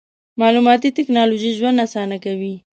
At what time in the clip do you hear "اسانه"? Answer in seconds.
1.85-2.17